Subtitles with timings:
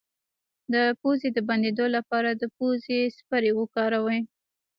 [0.73, 4.19] د پوزې د بندیدو لپاره د پوزې سپری وکاروئ